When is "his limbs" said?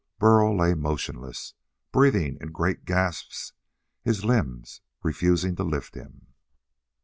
4.01-4.81